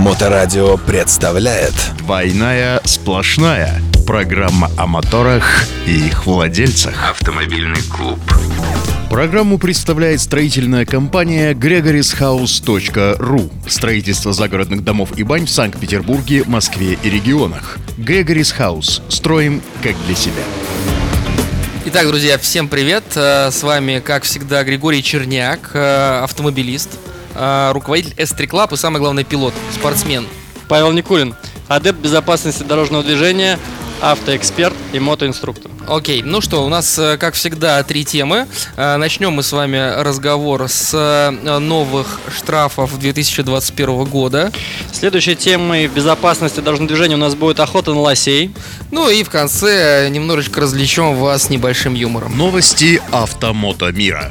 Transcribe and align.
Моторадио 0.00 0.78
представляет. 0.78 1.74
«Двойная 1.98 2.80
сплошная» 2.86 3.82
Программа 4.06 4.70
о 4.78 4.86
моторах 4.86 5.66
и 5.86 6.06
их 6.06 6.24
владельцах. 6.24 7.10
Автомобильный 7.10 7.82
клуб. 7.82 8.18
Программу 9.10 9.58
представляет 9.58 10.22
строительная 10.22 10.86
компания 10.86 11.52
gregorishouse.ru 11.52 13.52
Строительство 13.68 14.32
загородных 14.32 14.82
домов 14.82 15.10
и 15.18 15.22
бань 15.22 15.44
в 15.44 15.50
Санкт-Петербурге, 15.50 16.44
Москве 16.46 16.96
и 17.02 17.10
регионах. 17.10 17.76
Gregory's 17.98 18.54
House. 18.58 19.02
Строим 19.10 19.60
как 19.82 19.94
для 20.06 20.14
себя. 20.14 20.42
Итак, 21.84 22.06
друзья, 22.06 22.38
всем 22.38 22.68
привет. 22.68 23.04
Э, 23.16 23.50
С 23.50 23.62
вами, 23.62 24.00
как 24.00 24.22
всегда, 24.22 24.64
Григорий 24.64 25.02
Черняк, 25.02 25.72
э, 25.74 26.20
автомобилист, 26.22 26.90
руководитель 27.72 28.12
S3 28.16 28.46
Club 28.48 28.74
и, 28.74 28.76
самое 28.76 29.00
главное, 29.00 29.24
пилот, 29.24 29.54
спортсмен. 29.72 30.26
Павел 30.68 30.92
Никулин, 30.92 31.34
адепт 31.68 31.98
безопасности 31.98 32.62
дорожного 32.62 33.02
движения, 33.02 33.58
автоэксперт 34.00 34.74
и 34.92 34.98
мотоинструктор. 34.98 35.70
Окей, 35.88 36.22
ну 36.22 36.40
что, 36.40 36.64
у 36.64 36.68
нас, 36.68 36.98
э, 36.98 37.16
как 37.16 37.34
всегда, 37.34 37.82
три 37.82 38.04
темы. 38.04 38.46
Э, 38.76 38.96
Начнем 38.96 39.32
мы 39.32 39.42
с 39.42 39.52
вами 39.52 40.00
разговор 40.00 40.68
с 40.68 40.92
э, 40.94 41.58
новых 41.58 42.20
штрафов 42.36 42.98
2021 42.98 44.04
года. 44.04 44.52
Следующей 44.92 45.34
темой 45.34 45.88
в 45.88 45.94
безопасности 45.94 46.60
дорожного 46.60 46.88
движения 46.88 47.14
у 47.14 47.18
нас 47.18 47.34
будет 47.34 47.60
охота 47.60 47.92
на 47.92 48.00
лосей. 48.00 48.52
Ну 48.90 49.08
и 49.10 49.24
в 49.24 49.30
конце 49.30 50.08
немножечко 50.10 50.60
развлечем 50.60 51.16
вас 51.16 51.50
небольшим 51.50 51.94
юмором. 51.94 52.36
Новости 52.36 53.02
автомото 53.10 53.90
мира. 53.92 54.30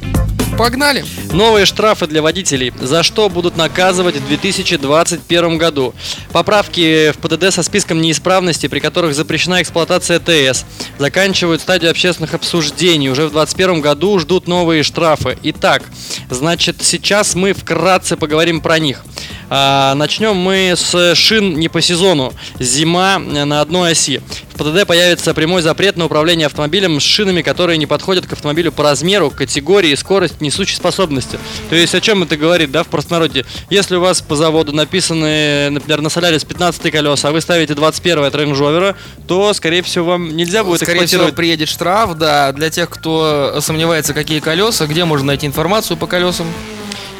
Погнали! 0.59 1.05
Новые 1.31 1.65
штрафы 1.65 2.05
для 2.05 2.21
водителей. 2.21 2.73
За 2.81 3.01
что 3.01 3.29
будут 3.29 3.55
наказывать 3.55 4.17
в 4.17 4.27
2021 4.27 5.57
году? 5.57 5.93
Поправки 6.33 7.13
в 7.13 7.17
ПДД 7.17 7.53
со 7.53 7.63
списком 7.63 8.01
неисправностей, 8.01 8.67
при 8.67 8.79
которых 8.79 9.15
запрещена 9.15 9.58
эксплуатация 9.61 10.19
ТС, 10.19 10.65
заканчивают 10.97 11.61
стадию 11.61 11.91
общественных 11.91 12.33
обсуждений. 12.33 13.09
Уже 13.09 13.27
в 13.27 13.31
2021 13.31 13.81
году 13.81 14.19
ждут 14.19 14.47
новые 14.47 14.83
штрафы. 14.83 15.37
Итак, 15.43 15.83
значит, 16.29 16.77
сейчас 16.81 17.35
мы 17.35 17.53
вкратце 17.53 18.17
поговорим 18.17 18.61
про 18.61 18.79
них. 18.79 19.03
А, 19.49 19.95
начнем 19.95 20.35
мы 20.35 20.73
с 20.75 21.15
шин 21.15 21.57
не 21.57 21.69
по 21.69 21.81
сезону. 21.81 22.33
Зима 22.59 23.19
на 23.19 23.61
одной 23.61 23.91
оси. 23.91 24.21
ПДД 24.59 24.85
появится 24.85 25.33
прямой 25.33 25.61
запрет 25.61 25.95
на 25.95 26.05
управление 26.05 26.47
автомобилем 26.47 26.99
с 26.99 27.03
шинами, 27.03 27.41
которые 27.41 27.77
не 27.77 27.85
подходят 27.85 28.27
к 28.27 28.33
автомобилю 28.33 28.73
по 28.73 28.83
размеру, 28.83 29.31
категории, 29.31 29.95
скорость, 29.95 30.41
несущей 30.41 30.75
способности. 30.75 31.39
То 31.69 31.77
есть 31.77 31.95
о 31.95 32.01
чем 32.01 32.23
это 32.23 32.35
говорит, 32.35 32.69
да, 32.69 32.83
в 32.83 32.87
простонародье? 32.87 33.45
Если 33.69 33.95
у 33.95 34.01
вас 34.01 34.21
по 34.21 34.35
заводу 34.35 34.73
написаны, 34.73 35.69
например, 35.69 36.01
на 36.01 36.09
Солярис 36.09 36.43
15 36.43 36.91
колеса, 36.91 37.29
а 37.29 37.31
вы 37.31 37.39
ставите 37.39 37.73
21 37.73 38.25
от 38.25 38.35
Range 38.35 38.51
Rover, 38.51 38.95
то, 39.29 39.53
скорее 39.53 39.81
всего, 39.81 40.07
вам 40.07 40.35
нельзя 40.35 40.65
будет 40.65 40.81
Скорее 40.81 41.05
всего, 41.05 41.29
приедет 41.29 41.69
штраф, 41.69 42.17
да, 42.17 42.51
для 42.51 42.69
тех, 42.69 42.89
кто 42.89 43.59
сомневается, 43.61 44.13
какие 44.13 44.41
колеса, 44.41 44.87
где 44.87 45.05
можно 45.05 45.27
найти 45.27 45.47
информацию 45.47 45.95
по 45.95 46.05
колесам. 46.05 46.47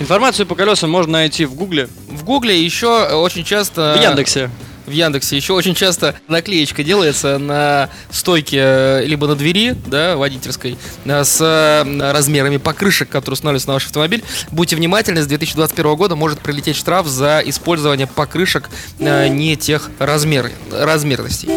Информацию 0.02 0.46
по 0.46 0.56
колесам 0.56 0.90
можно 0.90 1.14
найти 1.14 1.46
в 1.46 1.54
Гугле, 1.54 1.88
В 2.10 2.26
Гугле 2.26 2.62
еще 2.62 3.06
очень 3.14 3.46
часто... 3.46 3.96
в 3.98 4.04
Яндексе. 4.04 4.50
В 4.90 4.92
Яндексе 4.92 5.36
еще 5.36 5.54
очень 5.54 5.76
часто 5.76 6.16
наклеечка 6.28 6.84
делается 6.84 7.38
на 7.38 7.92
стойке 8.10 8.58
э, 8.60 9.06
либо 9.06 9.28
на 9.28 9.36
двери, 9.36 9.76
да, 9.86 10.18
водительской, 10.18 10.80
э, 11.06 11.24
с 11.24 11.40
э, 11.40 12.12
размерами 12.12 12.58
покрышек, 12.58 13.08
которые 13.08 13.34
устанавливаются 13.34 13.68
на 13.68 13.76
ваш 13.76 13.86
автомобиль. 13.86 14.24
Будьте 14.50 14.76
внимательны, 14.76 15.22
с 15.22 15.28
2021 15.28 15.96
года 15.96 16.16
может 16.16 16.40
прилететь 16.40 16.76
штраф 16.76 17.06
за 17.06 17.44
использование 17.46 18.08
покрышек 18.08 18.68
не 18.98 19.56
тех 19.56 19.92
размер, 20.00 20.52
размерностей. 20.72 21.50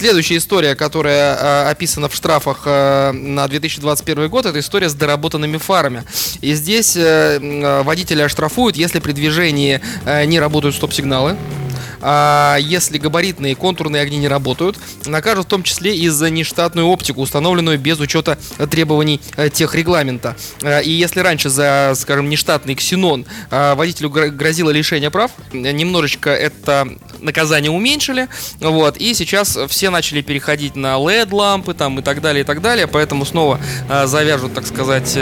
Следующая 0.00 0.38
история, 0.38 0.74
которая 0.76 1.36
э, 1.36 1.70
описана 1.70 2.08
в 2.08 2.14
штрафах 2.14 2.62
э, 2.64 3.12
на 3.12 3.46
2021 3.46 4.30
год, 4.30 4.46
это 4.46 4.58
история 4.58 4.88
с 4.88 4.94
доработанными 4.94 5.58
фарами. 5.58 6.04
И 6.40 6.54
здесь 6.54 6.96
э, 6.96 7.82
водителя 7.82 8.24
оштрафуют, 8.24 8.76
если 8.76 9.00
при 9.00 9.12
движении 9.12 9.80
э, 10.06 10.24
не 10.24 10.40
работают 10.40 10.74
стоп-сигналы. 10.74 11.36
А 12.02 12.56
если 12.60 12.98
габаритные 12.98 13.52
и 13.52 13.54
контурные 13.54 14.02
огни 14.02 14.18
не 14.18 14.28
работают, 14.28 14.76
накажут 15.06 15.46
в 15.46 15.48
том 15.48 15.62
числе 15.62 15.96
и 15.96 16.08
за 16.08 16.30
нештатную 16.30 16.86
оптику, 16.86 17.20
установленную 17.20 17.78
без 17.78 18.00
учета 18.00 18.38
требований 18.70 19.20
э, 19.36 19.50
техрегламента. 19.50 20.36
Э, 20.62 20.82
И 20.82 20.90
если 20.90 21.20
раньше 21.20 21.50
за, 21.50 21.92
скажем, 21.96 22.28
нештатный 22.28 22.74
ксенон 22.74 23.26
э, 23.50 23.74
водителю 23.74 24.08
гро- 24.10 24.30
грозило 24.30 24.70
лишение 24.70 25.10
прав, 25.10 25.30
немножечко 25.52 26.30
это 26.30 26.88
наказание 27.20 27.70
уменьшили, 27.70 28.28
вот, 28.60 28.96
и 28.96 29.12
сейчас 29.14 29.58
все 29.68 29.90
начали 29.90 30.22
переходить 30.22 30.76
на 30.76 30.94
LED-лампы 30.96 31.74
там 31.74 31.98
и 31.98 32.02
так 32.02 32.20
далее, 32.20 32.42
и 32.42 32.44
так 32.44 32.62
далее, 32.62 32.86
поэтому 32.86 33.24
снова 33.26 33.60
завяжут, 34.06 34.54
так 34.54 34.66
сказать, 34.66 35.18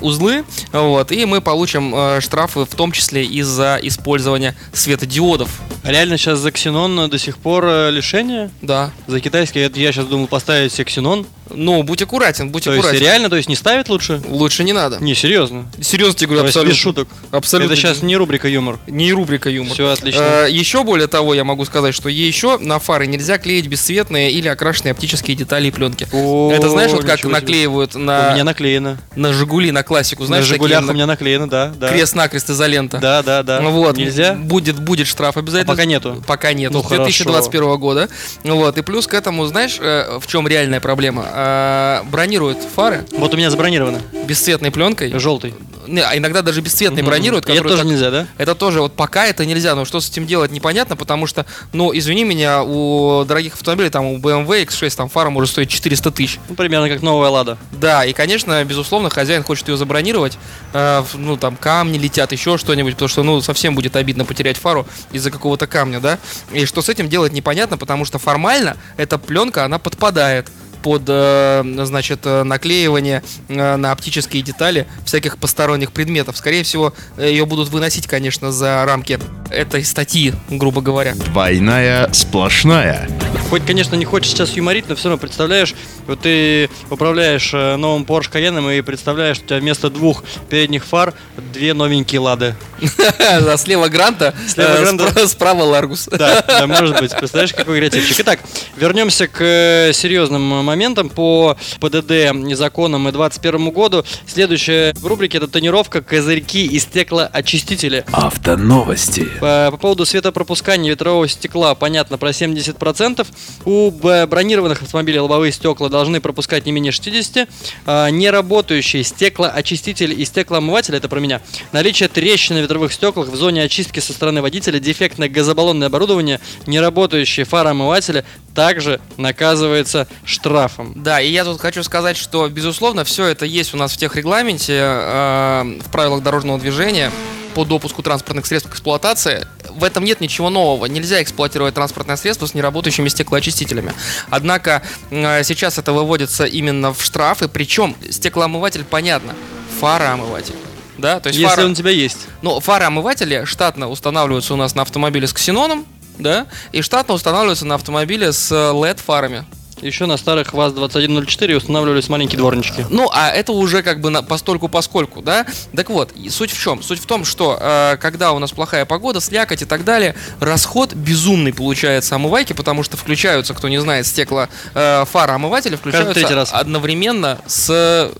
узлы, 0.00 0.44
вот, 0.72 1.12
и 1.12 1.24
мы 1.26 1.40
получим 1.40 2.20
штрафы 2.20 2.64
в 2.64 2.74
том 2.74 2.90
числе 2.92 3.24
из-за 3.24 3.78
использования 3.82 4.56
светодиодов. 4.72 5.50
Реально 5.90 6.18
сейчас 6.18 6.38
за 6.38 6.52
ксенон 6.52 7.10
до 7.10 7.18
сих 7.18 7.36
пор 7.36 7.64
э, 7.66 7.90
лишение? 7.90 8.50
Да. 8.62 8.92
За 9.08 9.18
китайский, 9.18 9.58
это 9.58 9.80
я 9.80 9.90
сейчас 9.90 10.06
думал 10.06 10.28
поставить 10.28 10.72
себе 10.72 10.84
ксенон. 10.84 11.26
Ну, 11.50 11.82
будь 11.82 12.02
аккуратен, 12.02 12.50
будь 12.50 12.64
То 12.64 12.72
есть 12.72 12.84
аккуратен. 12.84 13.04
реально, 13.04 13.28
то 13.30 13.36
есть 13.36 13.48
не 13.48 13.56
ставить 13.56 13.88
лучше? 13.88 14.20
Лучше 14.28 14.64
не 14.64 14.72
надо. 14.72 14.98
Не, 15.00 15.14
серьезно. 15.14 15.66
Серьезно 15.80 16.14
тебе 16.14 16.26
То 16.28 16.32
говорю, 16.34 16.46
есть 16.46 16.56
абсолютно. 16.56 16.72
без 16.72 16.80
шуток. 16.80 17.08
Абсолютно. 17.30 17.72
Это 17.72 17.80
сейчас 17.80 18.02
не 18.02 18.16
рубрика 18.16 18.48
юмор. 18.48 18.78
не 18.86 19.12
рубрика 19.12 19.48
юмор. 19.50 19.72
Все 19.74 19.88
отлично. 19.90 20.20
Э, 20.20 20.46
еще 20.50 20.84
более 20.84 21.06
того, 21.08 21.34
я 21.34 21.44
могу 21.44 21.64
сказать, 21.64 21.94
что 21.94 22.08
еще 22.08 22.58
на 22.58 22.78
фары 22.78 23.06
нельзя 23.06 23.38
клеить 23.38 23.66
бесцветные 23.66 24.30
или 24.30 24.48
окрашенные 24.48 24.92
оптические 24.92 25.36
детали 25.36 25.68
и 25.68 25.70
пленки. 25.70 26.06
О, 26.12 26.52
Это 26.52 26.68
знаешь, 26.68 26.92
вот 26.92 27.04
как 27.04 27.22
наклеивают 27.24 27.96
У 27.96 27.98
на, 27.98 28.32
меня 28.34 28.44
наклеено. 28.44 28.98
на 29.16 29.32
Жигули, 29.32 29.70
на 29.70 29.82
классику, 29.82 30.24
знаешь, 30.26 30.44
на 30.44 30.48
Жигулях 30.54 30.78
такие 30.80 30.90
у 30.90 30.94
меня 30.94 31.06
наклеено, 31.06 31.48
да, 31.48 31.72
да. 31.76 31.88
крест-накрест 31.88 32.50
изолента. 32.50 32.98
Да, 32.98 33.22
да, 33.22 33.42
да. 33.42 33.60
Ну 33.60 33.70
Вот, 33.70 33.96
Нельзя? 33.96 34.34
Будет, 34.34 34.78
будет 34.80 35.06
штраф 35.06 35.36
обязательно. 35.36 35.72
А 35.72 35.76
пока 35.76 35.84
нету? 35.84 36.22
Пока 36.26 36.52
нет. 36.52 36.72
Ну, 36.72 36.82
с 36.82 36.86
2021 36.86 37.76
года. 37.78 38.08
Вот. 38.44 38.78
И 38.78 38.82
плюс 38.82 39.06
к 39.06 39.14
этому, 39.14 39.46
знаешь, 39.46 39.78
э, 39.80 40.18
в 40.20 40.26
чем 40.26 40.46
реальная 40.48 40.80
проблема? 40.80 41.26
Э, 41.42 42.02
Бронируют 42.04 42.58
фары 42.74 43.04
Вот 43.12 43.32
у 43.32 43.36
меня 43.36 43.50
забронировано. 43.50 44.00
бесцветной 44.26 44.70
пленкой. 44.70 45.18
Желтый. 45.18 45.54
Не, 45.86 46.02
а 46.02 46.16
иногда 46.16 46.42
даже 46.42 46.60
бесцветные 46.60 47.02
бронируют. 47.02 47.48
И 47.48 47.52
это 47.52 47.62
тоже 47.62 47.78
так- 47.78 47.86
нельзя, 47.86 48.10
да? 48.10 48.26
Это 48.38 48.54
тоже 48.54 48.80
вот 48.82 48.92
пока 48.94 49.26
это 49.26 49.44
нельзя, 49.46 49.74
но 49.74 49.84
что 49.84 50.00
с 50.00 50.08
этим 50.10 50.26
делать 50.26 50.52
непонятно, 50.52 50.94
потому 50.94 51.26
что, 51.26 51.46
ну, 51.72 51.90
извини 51.96 52.24
меня, 52.24 52.62
у 52.62 53.24
дорогих 53.24 53.54
автомобилей, 53.54 53.88
там, 53.90 54.04
у 54.04 54.18
BMW 54.18 54.66
X6, 54.66 54.94
там, 54.94 55.08
фара 55.08 55.30
может 55.30 55.50
стоить 55.50 55.70
400 55.70 56.10
тысяч. 56.10 56.38
Ну, 56.48 56.54
примерно 56.54 56.88
как 56.88 57.02
новая 57.02 57.30
Лада. 57.30 57.56
Да, 57.72 58.04
и, 58.04 58.12
конечно, 58.12 58.62
безусловно, 58.64 59.08
хозяин 59.10 59.42
хочет 59.42 59.68
ее 59.68 59.76
забронировать, 59.76 60.38
э, 60.74 61.02
ну, 61.14 61.36
там, 61.36 61.56
камни 61.56 61.98
летят, 61.98 62.30
еще 62.32 62.58
что-нибудь, 62.58 62.92
потому 62.94 63.08
что, 63.08 63.22
ну, 63.22 63.40
совсем 63.40 63.74
будет 63.74 63.96
обидно 63.96 64.24
потерять 64.24 64.58
фару 64.58 64.86
из-за 65.12 65.30
какого-то 65.30 65.66
камня, 65.66 65.98
да, 65.98 66.18
и 66.52 66.66
что 66.66 66.82
с 66.82 66.88
этим 66.88 67.08
делать 67.08 67.32
непонятно, 67.32 67.78
потому 67.78 68.04
что 68.04 68.18
формально 68.18 68.76
эта 68.96 69.18
пленка, 69.18 69.64
она 69.64 69.78
подпадает 69.78 70.48
под, 70.82 71.02
э, 71.08 71.62
значит, 71.84 72.20
э, 72.24 72.42
наклеивание 72.42 73.22
э, 73.48 73.76
на 73.76 73.92
оптические 73.92 74.42
детали 74.42 74.86
всяких 75.04 75.38
посторонних 75.38 75.92
предметов. 75.92 76.36
Скорее 76.36 76.62
всего, 76.62 76.92
ее 77.18 77.46
будут 77.46 77.68
выносить, 77.68 78.06
конечно, 78.06 78.52
за 78.52 78.84
рамки 78.84 79.18
этой 79.50 79.84
статьи, 79.84 80.32
грубо 80.48 80.80
говоря. 80.80 81.14
Двойная 81.14 82.12
сплошная. 82.12 83.08
Хоть, 83.48 83.64
конечно, 83.66 83.96
не 83.96 84.04
хочешь 84.04 84.30
сейчас 84.30 84.56
юморить, 84.56 84.88
но 84.88 84.94
все 84.94 85.08
равно 85.08 85.20
представляешь, 85.20 85.74
вот 86.06 86.20
ты 86.20 86.70
управляешь 86.88 87.50
э, 87.52 87.76
новым 87.76 88.04
Porsche 88.04 88.30
Cayenne 88.32 88.78
и 88.78 88.80
представляешь, 88.80 89.36
что 89.36 89.44
у 89.44 89.48
тебя 89.48 89.58
вместо 89.58 89.90
двух 89.90 90.24
передних 90.48 90.84
фар 90.84 91.14
две 91.52 91.74
новенькие 91.74 92.20
Лады. 92.20 92.54
А 93.18 93.56
Слева 93.56 93.88
Гранта, 93.88 94.34
Слева 94.46 95.10
э, 95.16 95.26
справа 95.26 95.62
Ларгус. 95.62 96.08
Да, 96.10 96.42
да, 96.46 96.66
может 96.66 96.98
быть. 97.00 97.10
Представляешь, 97.16 97.52
какой 97.52 97.78
креативчик. 97.78 98.20
Итак, 98.20 98.40
вернемся 98.76 99.26
к 99.26 99.40
э, 99.40 99.92
серьезным 99.92 100.42
моментам 100.42 101.08
по 101.08 101.56
ПДД 101.80 102.32
законам 102.54 103.08
и 103.08 103.12
2021 103.12 103.70
году. 103.70 104.04
Следующая 104.26 104.94
в 104.94 105.06
рубрике 105.06 105.38
это 105.38 105.48
тонировка 105.48 106.02
козырьки 106.02 106.66
и 106.66 106.78
стеклоочистители. 106.78 108.04
Автоновости 108.12 109.28
По, 109.40 109.68
по 109.70 109.76
поводу 109.76 110.04
светопропускания 110.04 110.90
ветрового 110.90 111.26
стекла, 111.28 111.74
понятно, 111.74 112.18
про 112.18 112.30
70%. 112.30 113.26
У 113.64 113.90
б- 113.90 114.26
бронированных 114.26 114.82
автомобилей 114.82 115.18
лобовые 115.18 115.52
стекла 115.52 115.88
должны 115.88 116.20
пропускать 116.20 116.66
не 116.66 116.72
менее 116.72 116.92
60. 116.92 117.48
А, 117.86 118.08
неработающие 118.10 119.02
стеклоочиститель 119.02 120.20
и 120.20 120.24
стеклоомыватель, 120.24 120.94
это 120.94 121.08
про 121.08 121.20
меня. 121.20 121.40
Наличие 121.72 122.08
трещин 122.08 122.56
на 122.56 122.60
ветровых 122.60 122.92
стеклах 122.92 123.28
в 123.28 123.36
зоне 123.36 123.62
очистки 123.62 124.00
со 124.00 124.12
стороны 124.12 124.42
водителя, 124.42 124.78
дефектное 124.78 125.28
газобаллонное 125.28 125.88
оборудование, 125.88 126.40
неработающие 126.66 127.46
фароомыватели 127.46 128.24
также 128.54 129.00
наказывается 129.16 130.06
штрафом. 130.24 130.92
Да, 130.96 131.20
и 131.20 131.30
я 131.30 131.44
тут 131.44 131.60
хочу 131.60 131.82
сказать, 131.82 132.16
что, 132.16 132.48
безусловно, 132.48 133.04
все 133.04 133.26
это 133.26 133.46
есть 133.46 133.72
у 133.74 133.76
нас 133.76 133.92
в 133.92 133.96
техрегламенте, 133.96 134.78
э, 134.78 135.78
в 135.84 135.90
правилах 135.90 136.22
дорожного 136.22 136.58
движения 136.58 137.10
по 137.54 137.64
допуску 137.64 138.02
транспортных 138.02 138.46
средств 138.46 138.70
к 138.70 138.72
эксплуатации. 138.74 139.46
в 139.70 139.84
этом 139.84 140.04
нет 140.04 140.20
ничего 140.20 140.50
нового. 140.50 140.86
Нельзя 140.86 141.22
эксплуатировать 141.22 141.74
транспортное 141.74 142.16
средство 142.16 142.46
с 142.46 142.54
неработающими 142.54 143.08
стеклоочистителями. 143.08 143.92
Однако 144.30 144.82
э, 145.10 145.42
сейчас 145.44 145.78
это 145.78 145.92
выводится 145.92 146.44
именно 146.44 146.92
в 146.92 147.02
штрафы, 147.02 147.48
причем 147.48 147.96
стеклоомыватель, 148.10 148.84
понятно, 148.84 149.34
фароомыватель. 149.80 150.54
Да, 150.98 151.18
то 151.20 151.28
есть 151.28 151.38
Если 151.38 151.54
фара- 151.54 151.64
он 151.64 151.72
у 151.72 151.74
тебя 151.74 151.90
есть. 151.90 152.18
ну, 152.42 152.60
фароомыватели 152.60 153.44
штатно 153.44 153.88
устанавливаются 153.88 154.52
у 154.54 154.56
нас 154.56 154.74
на 154.74 154.82
автомобиле 154.82 155.26
с 155.26 155.32
ксеноном, 155.32 155.86
да, 156.18 156.46
и 156.72 156.82
штатно 156.82 157.14
устанавливаются 157.14 157.64
на 157.64 157.76
автомобиле 157.76 158.32
с 158.32 158.52
LED-фарами. 158.52 159.44
Еще 159.82 160.06
на 160.06 160.16
старых 160.16 160.52
ВАЗ-2104 160.52 161.54
устанавливались 161.56 162.08
маленькие 162.08 162.38
дворнички. 162.38 162.84
Ну, 162.90 163.08
а 163.12 163.30
это 163.30 163.52
уже 163.52 163.82
как 163.82 164.00
бы 164.00 164.10
на, 164.10 164.22
постольку 164.22 164.68
поскольку, 164.68 165.22
да? 165.22 165.46
Так 165.74 165.90
вот, 165.90 166.12
суть 166.28 166.50
в 166.50 166.60
чем? 166.60 166.82
Суть 166.82 167.00
в 167.00 167.06
том, 167.06 167.24
что 167.24 167.58
э, 167.60 167.96
когда 167.98 168.32
у 168.32 168.38
нас 168.38 168.52
плохая 168.52 168.84
погода, 168.84 169.20
слякоть 169.20 169.62
и 169.62 169.64
так 169.64 169.84
далее, 169.84 170.14
расход 170.40 170.94
безумный 170.94 171.52
получается 171.52 172.14
омывайки, 172.16 172.52
потому 172.52 172.82
что 172.82 172.96
включаются, 172.96 173.54
кто 173.54 173.68
не 173.68 173.80
знает, 173.80 174.06
стекла 174.06 174.48
э, 174.74 175.04
фароомыватели 175.10 175.76
включаются 175.76 176.14
третий 176.14 176.34
раз. 176.34 176.50
одновременно 176.52 177.38
с 177.46 178.12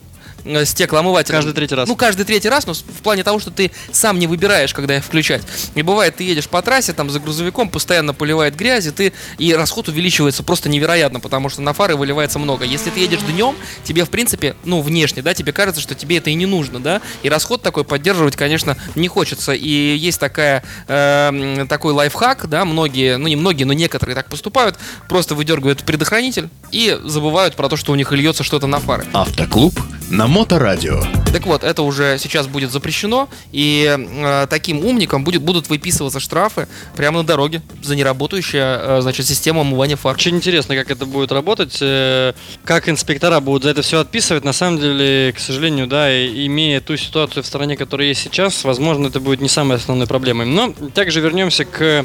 э, 0.44 0.64
стеклоомывателем. 0.64 1.38
Каждый 1.38 1.54
третий 1.54 1.75
раз. 1.75 1.88
Ну, 1.88 1.96
каждый 1.96 2.25
третий 2.25 2.48
раз, 2.48 2.66
но 2.66 2.75
в 2.75 3.02
плане 3.02 3.25
того, 3.25 3.38
что 3.38 3.50
ты 3.50 3.70
сам 3.92 4.19
не 4.19 4.26
выбираешь, 4.26 4.75
когда 4.75 4.96
их 4.96 5.04
включать. 5.04 5.42
И 5.75 5.82
бывает, 5.82 6.16
ты 6.16 6.25
едешь 6.25 6.48
по 6.48 6.62
трассе, 6.62 6.92
там 6.92 7.10
за 7.10 7.20
грузовиком 7.20 7.69
постоянно 7.69 8.14
поливает 8.14 8.56
грязи, 8.56 8.90
ты 8.90 9.12
и 9.38 9.54
расход 9.54 9.88
увеличивается 9.88 10.42
просто 10.42 10.69
невероятно, 10.69 11.20
потому 11.20 11.48
что 11.48 11.62
на 11.62 11.72
фары 11.72 11.96
выливается 11.96 12.38
много. 12.38 12.64
Если 12.64 12.90
ты 12.90 13.00
едешь 13.00 13.20
днем, 13.20 13.56
тебе, 13.84 14.04
в 14.04 14.10
принципе, 14.10 14.56
ну, 14.64 14.81
внешне, 14.81 15.22
да, 15.22 15.34
тебе 15.34 15.52
кажется, 15.52 15.81
что 15.81 15.94
тебе 15.94 16.19
это 16.19 16.31
и 16.31 16.34
не 16.34 16.46
нужно, 16.46 16.81
да, 16.81 17.00
и 17.22 17.28
расход 17.28 17.62
такой 17.62 17.84
поддерживать, 17.84 18.36
конечно, 18.36 18.76
не 18.94 19.08
хочется. 19.08 19.52
И 19.52 19.96
есть 19.96 20.20
такая, 20.20 20.62
э, 20.88 21.66
такой 21.69 21.93
лайфхак, 21.93 22.48
да, 22.48 22.64
многие, 22.64 23.16
ну, 23.16 23.28
не 23.28 23.36
многие, 23.36 23.64
но 23.64 23.72
некоторые 23.72 24.14
так 24.14 24.28
поступают, 24.28 24.78
просто 25.08 25.34
выдергивают 25.34 25.82
предохранитель 25.84 26.48
и 26.70 26.98
забывают 27.04 27.56
про 27.56 27.69
то, 27.69 27.76
что 27.76 27.93
у 27.93 27.94
них 27.94 28.12
льется 28.12 28.44
что-то 28.44 28.66
на 28.66 28.78
фары. 28.81 29.06
Автоклуб 29.12 29.75
на 30.10 30.26
Моторадио. 30.26 31.02
Так 31.32 31.46
вот, 31.46 31.62
это 31.62 31.82
уже 31.82 32.18
сейчас 32.18 32.48
будет 32.48 32.72
запрещено, 32.72 33.28
и 33.52 33.96
э, 33.96 34.46
таким 34.50 34.84
умникам 34.84 35.22
будет, 35.22 35.40
будут 35.42 35.68
выписываться 35.68 36.18
штрафы 36.18 36.66
прямо 36.96 37.18
на 37.18 37.24
дороге 37.24 37.62
за 37.82 37.94
неработающая, 37.94 38.78
э, 38.78 39.00
значит, 39.00 39.26
система 39.26 39.60
омывания 39.60 39.96
фар. 39.96 40.14
Очень 40.14 40.36
интересно, 40.36 40.74
как 40.74 40.90
это 40.90 41.06
будет 41.06 41.30
работать, 41.30 41.78
э, 41.80 42.32
как 42.64 42.88
инспектора 42.88 43.38
будут 43.40 43.62
за 43.62 43.70
это 43.70 43.82
все 43.82 44.00
отписывать. 44.00 44.44
На 44.44 44.52
самом 44.52 44.80
деле, 44.80 45.32
к 45.32 45.38
сожалению, 45.38 45.86
да, 45.86 46.12
и- 46.12 46.46
имея 46.46 46.80
ту 46.80 46.96
ситуацию 46.96 47.44
в 47.44 47.46
стране, 47.46 47.76
которая 47.76 48.08
есть 48.08 48.22
сейчас, 48.22 48.64
возможно, 48.64 49.06
это 49.06 49.20
будет 49.20 49.40
не 49.40 49.48
самой 49.48 49.76
основной 49.76 50.08
проблемой. 50.08 50.46
Но 50.46 50.74
также 50.92 51.20
вернемся 51.20 51.64
к 51.64 52.04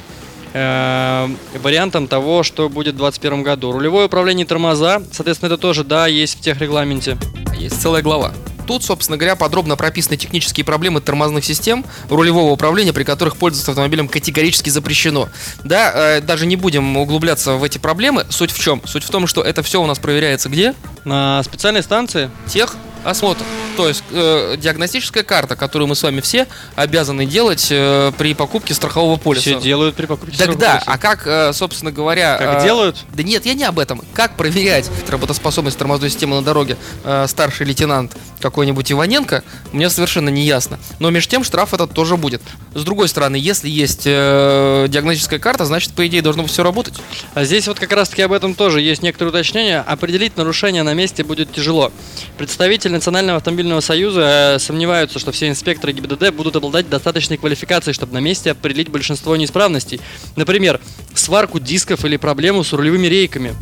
э, 0.56 1.28
вариантам 1.62 2.08
того, 2.08 2.44
что 2.44 2.70
будет 2.70 2.96
в 2.96 2.98
2021 2.98 3.44
году. 3.44 3.72
Рулевое 3.72 4.08
управление 4.08 4.46
тормоза, 4.46 5.02
соответственно, 5.12 5.48
это 5.48 5.58
тоже, 5.58 5.84
да, 5.84 6.08
есть 6.08 6.40
в 6.40 6.42
техрегламенте. 6.42 7.18
Есть 7.58 7.82
целая 7.82 8.02
глава. 8.02 8.34
Тут, 8.68 8.84
собственно 8.84 9.18
говоря, 9.18 9.36
подробно 9.36 9.76
прописаны 9.76 10.18
технические 10.18 10.66
проблемы 10.66 11.00
тормозных 11.00 11.46
систем 11.46 11.86
рулевого 12.10 12.52
управления, 12.52 12.94
при 12.94 13.04
которых 13.04 13.38
пользоваться 13.38 13.72
автомобилем 13.72 14.08
категорически 14.08 14.70
запрещено. 14.70 15.30
Да, 15.64 15.92
э, 15.94 16.22
даже 16.22 16.46
не 16.46 16.56
будем 16.56 16.98
углубляться 16.98 17.54
в 17.54 17.64
эти 17.64 17.78
проблемы. 17.78 18.26
Суть 18.30 18.52
в 18.52 18.60
чем? 18.60 18.82
Суть 18.86 19.04
в 19.04 19.10
том, 19.10 19.28
что 19.28 19.42
это 19.42 19.62
все 19.62 19.82
у 19.82 19.86
нас 19.86 20.00
проверяется 20.00 20.50
где? 20.50 20.74
На 21.04 21.44
специальной 21.44 21.84
станции 21.84 22.32
Тех 22.48 22.76
осмотр. 23.06 23.44
То 23.78 23.88
есть 23.88 24.04
э, 24.12 24.56
диагностическая 24.58 25.24
карта, 25.24 25.56
которую 25.56 25.88
мы 25.88 25.96
с 25.96 26.04
вами 26.04 26.22
все 26.22 26.48
обязаны 26.76 27.26
делать 27.26 27.68
э, 27.70 28.12
при 28.18 28.34
покупке 28.34 28.74
страхового 28.74 29.18
полиса. 29.18 29.42
все 29.42 29.62
делают 29.62 29.96
при 29.96 30.06
покупке 30.06 30.38
Так 30.38 30.58
да, 30.58 30.80
страхового 30.80 30.94
а 30.94 30.98
как, 30.98 31.28
э, 31.28 31.54
собственно 31.54 31.92
говоря... 31.92 32.38
Как 32.38 32.62
э, 32.62 32.66
делают? 32.66 33.06
Да 33.14 33.24
нет, 33.24 33.46
я 33.46 33.54
не 33.54 33.64
об 33.64 33.80
этом. 33.80 34.02
Как 34.14 34.36
проверять 34.36 34.90
работоспособность 35.08 35.78
тормозной 35.78 36.10
системы 36.10 36.38
на 36.38 36.42
дороге 36.42 36.78
э, 37.04 37.26
старший 37.28 37.66
лейтенант 37.66 38.16
какой-нибудь 38.42 38.92
Иваненко, 38.92 39.44
мне 39.72 39.90
совершенно 39.90 40.30
не 40.30 40.44
ясно. 40.44 40.80
Но 41.00 41.10
между 41.10 41.32
тем 41.32 41.44
штраф 41.44 41.74
этот 41.74 41.92
тоже 41.92 42.18
будет. 42.18 42.42
С 42.74 42.84
другой 42.84 43.08
стороны, 43.08 43.36
если 43.36 43.70
есть 43.70 44.04
э, 44.06 44.88
диагностическая 44.90 45.40
карта, 45.40 45.66
значит, 45.66 45.94
по 45.94 46.06
идее, 46.08 46.22
должно 46.22 46.46
все 46.46 46.64
работать. 46.64 46.96
А 47.34 47.44
здесь 47.44 47.68
вот 47.68 47.80
как 47.80 47.92
раз-таки 47.92 48.22
об 48.22 48.32
этом 48.32 48.56
тоже 48.56 48.82
есть 48.82 49.04
некоторые 49.04 49.30
уточнения. 49.30 49.82
Определить 49.82 50.38
нарушение 50.38 50.84
на 50.84 50.94
месте 50.94 51.24
будет 51.24 51.52
тяжело. 51.52 51.92
Представители 52.38 52.95
Национального 52.96 53.38
автомобильного 53.38 53.82
союза 53.82 54.56
э, 54.56 54.60
сомневаются, 54.60 55.20
что 55.20 55.32
все 55.32 55.50
инспекторы 55.50 55.94
ГИБДД 55.94 56.32
будут 56.32 56.56
обладать 56.56 56.90
достаточной 56.90 57.38
квалификацией, 57.38 57.94
чтобы 57.94 58.14
на 58.14 58.20
месте 58.20 58.52
определить 58.52 58.90
большинство 58.90 59.36
неисправностей. 59.36 60.00
Например, 60.36 60.80
сварку 61.14 61.60
дисков 61.60 62.06
или 62.06 62.18
проблему 62.18 62.64
с 62.64 62.74
рулевыми 62.74 63.08
рейками. 63.08 63.56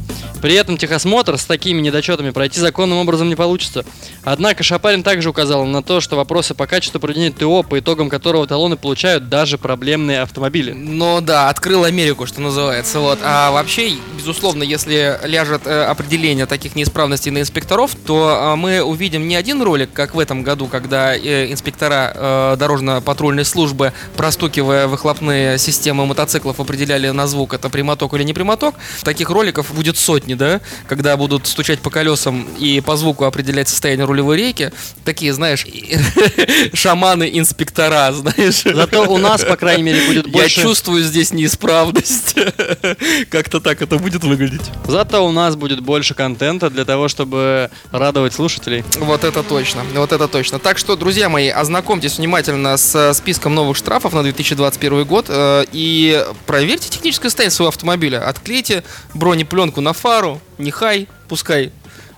При 0.43 0.55
этом 0.55 0.77
техосмотр 0.77 1.37
с 1.37 1.45
такими 1.45 1.79
недочетами 1.79 2.31
пройти 2.31 2.59
законным 2.59 2.97
образом 2.97 3.29
не 3.29 3.35
получится. 3.35 3.85
Однако 4.25 4.61
Шапарин 4.61 5.01
также 5.01 5.29
указал 5.29 5.65
на 5.65 5.81
то, 5.81 6.01
что 6.01 6.17
вопросы 6.17 6.53
по 6.53 6.67
качеству 6.67 6.99
проведения 6.99 7.31
ТО, 7.31 7.63
по 7.63 7.79
итогам 7.79 8.09
которого 8.09 8.45
талоны 8.45 8.75
получают 8.75 9.29
даже 9.29 9.57
проблемные 9.57 10.21
автомобили. 10.21 10.73
Но 10.73 11.21
да, 11.21 11.47
открыл 11.49 11.85
Америку, 11.85 12.25
что 12.25 12.41
называется. 12.41 12.99
Вот. 12.99 13.19
А 13.23 13.51
вообще, 13.51 13.93
безусловно, 14.17 14.63
если 14.63 15.17
ляжет 15.23 15.61
э, 15.65 15.85
определение 15.85 16.45
таких 16.45 16.75
неисправностей 16.75 17.31
на 17.31 17.39
инспекторов, 17.39 17.95
то 18.05 18.53
э, 18.53 18.55
мы 18.57 18.81
увидим 18.81 19.22
не 19.27 19.35
один 19.35 19.61
ролик, 19.61 19.91
как 19.93 20.15
в 20.15 20.19
этом 20.19 20.43
году, 20.43 20.67
когда 20.67 21.15
э, 21.15 21.51
инспектора 21.51 22.13
э, 22.15 22.55
дорожно-патрульной 22.57 23.45
службы, 23.45 23.93
простукивая 24.15 24.87
выхлопные 24.87 25.57
системы 25.57 26.05
мотоциклов, 26.05 26.59
определяли 26.59 27.09
на 27.09 27.27
звук, 27.27 27.53
это 27.53 27.69
прямоток 27.69 28.13
или 28.13 28.23
не 28.23 28.33
прямоток. 28.33 28.75
Таких 29.03 29.29
роликов 29.29 29.73
будет 29.73 29.97
сотни, 29.97 30.33
да, 30.33 30.61
когда 30.87 31.17
будут 31.17 31.47
стучать 31.47 31.79
по 31.79 31.89
колесам 31.89 32.47
и 32.59 32.81
по 32.81 32.95
звуку 32.97 33.25
определять 33.25 33.69
состояние 33.69 34.05
рулевой 34.05 34.37
рейки. 34.37 34.71
Такие, 35.03 35.33
знаешь, 35.33 35.65
шаманы-инспектора, 36.73 38.11
знаешь. 38.11 38.63
Зато 38.63 39.03
у 39.11 39.17
нас, 39.17 39.43
по 39.43 39.55
крайней 39.55 39.83
мере, 39.83 40.07
будет 40.07 40.27
больше... 40.29 40.59
Я 40.59 40.63
чувствую 40.63 41.03
здесь 41.03 41.31
неисправность. 41.31 42.35
Как-то 43.29 43.59
так 43.59 43.81
это 43.81 43.97
будет 43.97 44.23
выглядеть. 44.23 44.69
Зато 44.87 45.25
у 45.25 45.31
нас 45.31 45.55
будет 45.55 45.81
больше 45.81 46.13
контента 46.13 46.69
для 46.69 46.85
того, 46.85 47.07
чтобы 47.07 47.69
радовать 47.91 48.33
слушателей. 48.33 48.83
Вот 49.13 49.23
это 49.23 49.43
точно, 49.43 49.83
вот 49.93 50.11
это 50.11 50.27
точно. 50.27 50.57
Так 50.57 50.79
что, 50.79 50.95
друзья 50.95 51.29
мои, 51.29 51.47
ознакомьтесь 51.47 52.17
внимательно 52.17 52.75
с 52.77 52.95
э, 52.95 53.13
списком 53.13 53.53
новых 53.53 53.77
штрафов 53.77 54.11
на 54.13 54.23
2021 54.23 55.05
год 55.05 55.27
э, 55.29 55.65
и 55.71 56.25
проверьте 56.47 56.89
техническое 56.89 57.29
состояние 57.29 57.51
своего 57.51 57.67
автомобиля. 57.69 58.27
Отклейте 58.27 58.83
бронепленку 59.13 59.81
на 59.81 59.93
фару, 59.93 60.41
нехай, 60.57 61.07
пускай 61.29 61.71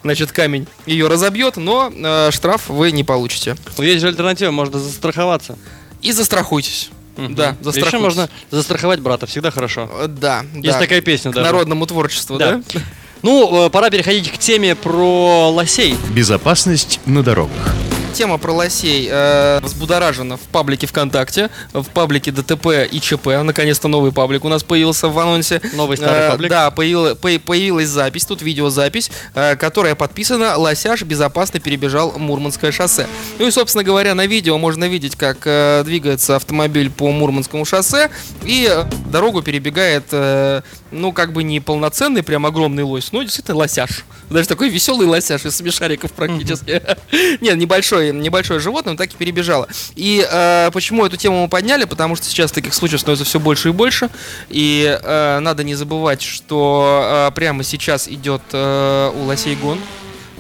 значит, 0.04 0.32
камень 0.32 0.68
ее 0.86 1.10
разобьет, 1.10 1.58
но 1.58 1.92
э, 1.94 2.30
штраф 2.32 2.70
вы 2.70 2.94
не 2.94 3.04
получите. 3.04 3.58
Ну, 3.78 3.84
Есть 3.84 4.00
же 4.00 4.08
альтернатива, 4.08 4.52
можно 4.52 4.80
застраховаться. 4.80 5.58
И 6.02 6.14
застрахуйтесь. 6.14 6.92
Да, 7.18 7.48
Еще 7.50 7.58
застрахуйтесь. 7.62 8.00
можно 8.00 8.30
застраховать 8.52 9.02
брата, 9.02 9.26
всегда 9.26 9.52
хорошо. 9.52 9.90
Э, 10.00 10.08
Да, 10.08 10.46
Есть 10.54 10.64
да. 10.76 10.80
такая 10.80 11.02
песня 11.02 11.32
К 11.32 11.36
даже. 11.36 11.46
народному 11.46 11.86
творчеству, 11.88 12.38
Да. 12.38 12.62
да? 12.74 12.80
Ну, 13.22 13.66
э, 13.66 13.70
пора 13.70 13.90
переходить 13.90 14.32
к 14.32 14.38
теме 14.38 14.76
про 14.76 15.50
лосей. 15.52 15.96
Безопасность 16.12 17.00
на 17.06 17.24
дорогах. 17.24 17.74
Тема 18.14 18.38
про 18.38 18.54
лосей 18.54 19.10
э, 19.12 19.60
взбудоражена 19.62 20.38
в 20.38 20.40
паблике 20.40 20.88
ВКонтакте, 20.88 21.50
в 21.74 21.84
паблике 21.90 22.32
ДТП 22.32 22.68
и 22.90 23.02
ЧП. 23.02 23.26
Наконец-то 23.44 23.90
новый 23.90 24.14
паблик 24.14 24.46
у 24.46 24.48
нас 24.48 24.64
появился 24.64 25.10
в 25.10 25.20
анонсе. 25.20 25.60
Новый 25.74 25.98
старый 25.98 26.22
Э, 26.28 26.30
паблик. 26.32 26.50
Да, 26.50 26.72
появила- 26.72 27.16
по- 27.16 27.38
появилась 27.46 27.90
запись, 27.90 28.24
тут 28.26 28.42
видеозапись, 28.42 29.12
э, 29.34 29.58
которая 29.58 29.96
подписана 29.96 30.56
«Лосяж 30.56 31.02
безопасно 31.02 31.60
перебежал 31.60 32.14
Мурманское 32.18 32.72
шоссе». 32.72 33.06
Ну 33.38 33.48
и, 33.48 33.52
собственно 33.52 33.84
говоря, 33.84 34.16
на 34.16 34.28
видео 34.28 34.58
можно 34.58 34.86
видеть, 34.86 35.18
как 35.18 35.40
э, 35.44 35.84
двигается 35.84 36.38
автомобиль 36.38 36.90
по 36.90 37.12
Мурманскому 37.12 37.66
шоссе, 37.66 38.10
и 38.46 38.74
дорогу 39.12 39.42
перебегает, 39.42 40.06
э, 40.14 40.62
ну, 40.96 41.12
как 41.12 41.34
бы 41.34 41.44
не 41.44 41.60
полноценный, 41.60 42.24
прям 42.24 42.46
огромный 42.46 42.84
лось, 42.84 43.12
но 43.12 43.24
действительно 43.24 43.58
лосяж. 43.58 44.06
Даже 44.30 44.48
такой 44.48 44.70
веселый 44.70 45.08
лосяж 45.08 45.46
из 45.46 45.56
смешариков 45.56 46.12
практически. 46.12 46.82
Нет, 47.42 47.58
небольшое, 47.58 48.12
небольшое 48.12 48.60
животное, 48.60 48.94
но 48.94 48.98
так 48.98 49.14
и 49.14 49.16
перебежало. 49.16 49.68
И 49.96 50.26
э, 50.30 50.72
почему 50.74 51.06
эту 51.06 51.18
тему 51.18 51.44
мы 51.44 51.50
подняли? 51.50 51.86
Потому 51.86 52.16
что 52.16 52.26
сейчас 52.26 52.52
таких 52.52 52.74
случаев 52.74 53.02
становится 53.02 53.26
все 53.26 53.40
больше 53.40 53.70
и 53.70 53.72
больше. 53.72 54.10
И 54.50 55.00
э, 55.02 55.40
надо 55.40 55.64
не 55.64 55.76
забывать, 55.76 56.22
что 56.22 57.30
э, 57.30 57.36
прямо 57.36 57.64
сейчас 57.64 58.08
идет 58.08 58.42
э, 58.52 59.12
у 59.14 59.26
лосей 59.26 59.56
гон. 59.56 59.80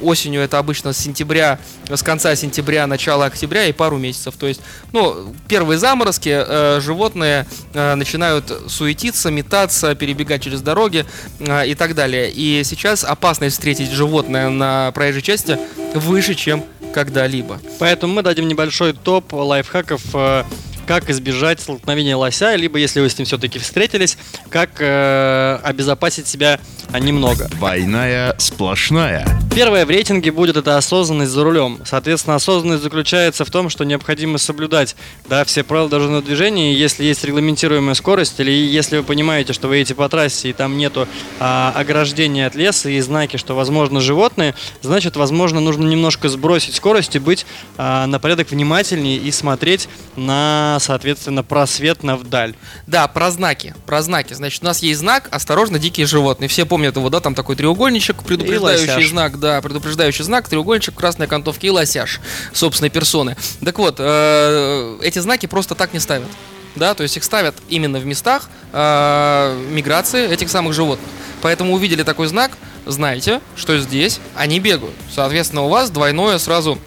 Осенью 0.01 0.41
это 0.41 0.57
обычно 0.57 0.93
с 0.93 0.97
сентября, 0.97 1.59
с 1.89 2.01
конца 2.03 2.35
сентября, 2.35 2.87
начала 2.87 3.25
октября 3.25 3.65
и 3.65 3.71
пару 3.71 3.97
месяцев. 3.97 4.35
То 4.37 4.47
есть, 4.47 4.61
ну, 4.91 5.33
первые 5.47 5.77
заморозки, 5.77 6.29
э, 6.29 6.79
животные 6.81 7.45
э, 7.73 7.95
начинают 7.95 8.51
суетиться, 8.67 9.31
метаться, 9.31 9.95
перебегать 9.95 10.43
через 10.43 10.61
дороги 10.61 11.05
э, 11.39 11.67
и 11.67 11.75
так 11.75 11.95
далее. 11.95 12.31
И 12.31 12.63
сейчас 12.63 13.03
опасность 13.03 13.55
встретить 13.55 13.91
животное 13.91 14.49
на 14.49 14.91
проезжей 14.91 15.21
части 15.21 15.57
выше, 15.93 16.35
чем 16.35 16.63
когда-либо. 16.93 17.59
Поэтому 17.79 18.13
мы 18.13 18.21
дадим 18.21 18.47
небольшой 18.47 18.93
топ 18.93 19.33
лайфхаков 19.33 20.01
э, 20.13 20.43
как 20.85 21.09
избежать 21.09 21.59
столкновения 21.59 22.15
лося, 22.15 22.55
либо 22.55 22.77
если 22.77 23.01
вы 23.01 23.09
с 23.09 23.17
ним 23.17 23.25
все-таки 23.25 23.59
встретились, 23.59 24.17
как 24.49 24.69
э, 24.79 25.59
обезопасить 25.63 26.27
себя 26.27 26.59
немного. 26.93 27.47
Двойная 27.49 28.35
сплошная. 28.37 29.27
Первое 29.55 29.85
в 29.85 29.89
рейтинге 29.89 30.31
будет 30.31 30.57
это 30.57 30.77
осознанность 30.77 31.31
за 31.31 31.43
рулем. 31.43 31.79
Соответственно, 31.85 32.35
осознанность 32.35 32.83
заключается 32.83 33.45
в 33.45 33.49
том, 33.49 33.69
что 33.69 33.85
необходимо 33.85 34.37
соблюдать 34.37 34.95
да, 35.29 35.45
все 35.45 35.63
правила 35.63 35.89
дорожного 35.89 36.21
движения. 36.21 36.73
И 36.73 36.77
Если 36.77 37.05
есть 37.05 37.23
регламентируемая 37.23 37.95
скорость, 37.95 38.39
или 38.39 38.51
если 38.51 38.97
вы 38.97 39.03
понимаете, 39.03 39.53
что 39.53 39.67
вы 39.67 39.77
едете 39.77 39.95
по 39.95 40.09
трассе 40.09 40.49
и 40.49 40.53
там 40.53 40.77
нету 40.77 41.07
а, 41.39 41.73
ограждения 41.75 42.47
от 42.47 42.55
леса 42.55 42.89
и 42.89 42.99
знаки, 42.99 43.37
что 43.37 43.55
возможно 43.55 44.01
животные, 44.01 44.55
значит, 44.81 45.15
возможно, 45.15 45.61
нужно 45.61 45.87
немножко 45.87 46.27
сбросить 46.27 46.75
скорость 46.75 47.15
и 47.15 47.19
быть 47.19 47.45
а, 47.77 48.07
на 48.07 48.19
порядок 48.19 48.51
внимательнее 48.51 49.17
и 49.17 49.31
смотреть 49.31 49.87
на, 50.15 50.77
соответственно, 50.81 51.43
просвет 51.43 52.03
на 52.03 52.17
вдаль. 52.17 52.55
Да, 52.87 53.07
про 53.07 53.31
знаки. 53.31 53.73
Про 53.85 54.01
знаки. 54.01 54.33
Значит, 54.33 54.63
у 54.63 54.65
нас 54.65 54.83
есть 54.83 54.99
знак 54.99 55.29
«Осторожно, 55.31 55.79
дикие 55.79 56.05
животные». 56.05 56.49
Все 56.49 56.65
помнят 56.75 56.97
его, 56.97 57.09
да? 57.09 57.21
Там 57.21 57.35
такой 57.35 57.55
треугольничек, 57.55 58.21
предупреждающий 58.21 59.07
знак, 59.07 59.39
да, 59.39 59.61
предупреждающий 59.61 60.25
знак, 60.25 60.49
треугольничек, 60.49 60.93
красной 60.93 61.25
окантовке 61.25 61.67
и 61.67 61.69
лосяш 61.69 62.19
собственной 62.51 62.89
персоны. 62.89 63.37
Так 63.63 63.79
вот, 63.79 63.95
э, 63.99 64.97
эти 65.01 65.19
знаки 65.19 65.45
просто 65.45 65.73
так 65.73 65.93
не 65.93 66.01
ставят. 66.01 66.27
Да, 66.75 66.93
то 66.93 67.03
есть 67.03 67.15
их 67.15 67.23
ставят 67.23 67.55
именно 67.69 67.97
в 67.97 68.05
местах 68.05 68.49
э, 68.73 69.65
миграции 69.71 70.29
этих 70.29 70.49
самых 70.49 70.73
животных. 70.73 71.07
Поэтому 71.41 71.73
увидели 71.73 72.03
такой 72.03 72.27
знак, 72.27 72.51
знаете, 72.85 73.39
что 73.55 73.77
здесь 73.77 74.19
они 74.35 74.59
бегают. 74.59 74.95
Соответственно, 75.09 75.61
у 75.61 75.69
вас 75.69 75.89
двойное 75.91 76.37
сразу 76.39 76.77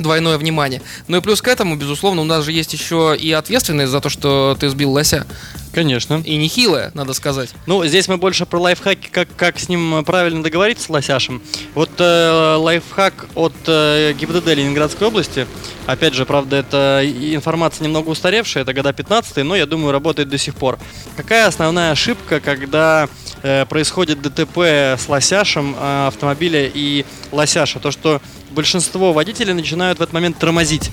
двойное 0.00 0.38
внимание. 0.38 0.82
Ну 1.08 1.18
и 1.18 1.20
плюс 1.20 1.42
к 1.42 1.48
этому, 1.48 1.76
безусловно, 1.76 2.22
у 2.22 2.24
нас 2.24 2.44
же 2.44 2.52
есть 2.52 2.72
еще 2.72 3.16
и 3.18 3.30
ответственность 3.32 3.90
за 3.90 4.00
то, 4.00 4.08
что 4.08 4.56
ты 4.58 4.68
сбил 4.68 4.90
лося. 4.90 5.26
Конечно. 5.72 6.20
И 6.24 6.36
нехилая, 6.36 6.90
надо 6.94 7.12
сказать. 7.12 7.50
Ну, 7.66 7.84
здесь 7.84 8.08
мы 8.08 8.16
больше 8.16 8.44
про 8.44 8.58
лайфхаки, 8.58 9.08
как, 9.08 9.28
как 9.36 9.58
с 9.60 9.68
ним 9.68 10.04
правильно 10.04 10.42
договориться 10.42 10.86
с 10.86 10.90
лосяшем. 10.90 11.40
Вот 11.74 11.90
э, 11.98 12.56
лайфхак 12.58 13.28
от 13.36 13.54
э, 13.66 14.12
ГИБДД 14.14 14.48
Ленинградской 14.48 15.06
области. 15.06 15.46
Опять 15.86 16.14
же, 16.14 16.26
правда, 16.26 16.56
это 16.56 17.02
информация 17.04 17.84
немного 17.84 18.08
устаревшая, 18.08 18.64
это 18.64 18.72
года 18.72 18.92
15 18.92 19.44
но 19.44 19.54
я 19.54 19.66
думаю, 19.66 19.92
работает 19.92 20.28
до 20.28 20.38
сих 20.38 20.54
пор. 20.54 20.78
Какая 21.16 21.46
основная 21.46 21.92
ошибка, 21.92 22.40
когда 22.40 23.08
э, 23.42 23.64
происходит 23.66 24.20
ДТП 24.22 24.58
с 24.58 25.08
лосяшем 25.08 25.76
э, 25.78 26.06
автомобиля 26.08 26.70
и 26.72 27.04
лосяша? 27.30 27.78
То, 27.78 27.90
что 27.90 28.20
большинство 28.50 29.12
водителей 29.12 29.54
начинают 29.54 29.98
в 29.98 30.02
этот 30.02 30.12
момент 30.12 30.38
тормозить 30.38 30.90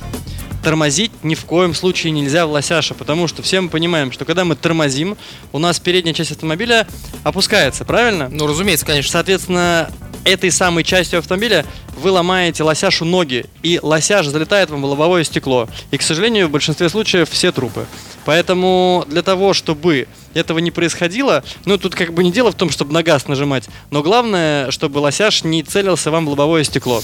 тормозить 0.64 1.12
ни 1.24 1.34
в 1.34 1.46
коем 1.46 1.74
случае 1.74 2.12
нельзя 2.12 2.46
в 2.46 2.52
лосяша, 2.52 2.94
потому 2.94 3.28
что 3.28 3.42
все 3.42 3.62
мы 3.62 3.70
понимаем, 3.70 4.12
что 4.12 4.26
когда 4.26 4.44
мы 4.44 4.56
тормозим, 4.56 5.16
у 5.54 5.60
нас 5.60 5.80
передняя 5.80 6.14
часть 6.14 6.32
автомобиля 6.32 6.86
опускается, 7.24 7.86
правильно? 7.86 8.28
Ну, 8.30 8.48
разумеется, 8.48 8.86
конечно. 8.86 9.12
Соответственно, 9.14 9.90
этой 10.26 10.52
самой 10.52 10.84
частью 10.84 11.20
автомобиля 11.20 11.66
вы 11.98 12.12
ломаете 12.12 12.64
лосяшу 12.64 13.06
ноги, 13.06 13.46
и 13.64 13.80
лосяш 13.82 14.28
залетает 14.28 14.70
вам 14.70 14.82
в 14.82 14.86
лобовое 14.86 15.24
стекло. 15.24 15.70
И, 15.92 15.98
к 15.98 16.02
сожалению, 16.02 16.48
в 16.48 16.52
большинстве 16.52 16.90
случаев 16.90 17.30
все 17.30 17.54
трупы. 17.54 17.86
Поэтому 18.26 19.06
для 19.08 19.22
того, 19.22 19.54
чтобы 19.54 20.08
этого 20.34 20.60
не 20.60 20.72
происходило, 20.72 21.46
ну 21.64 21.78
тут 21.78 21.96
как 21.96 22.14
бы 22.14 22.26
не 22.26 22.32
дело 22.32 22.52
в 22.52 22.56
том, 22.56 22.70
чтобы 22.70 22.92
на 22.92 23.04
газ 23.04 23.28
нажимать, 23.28 23.70
но 23.90 24.04
главное, 24.04 24.70
чтобы 24.72 25.00
лосяш 25.00 25.46
не 25.46 25.64
целился 25.64 26.12
вам 26.12 26.26
в 26.26 26.30
лобовое 26.30 26.66
стекло. 26.66 27.02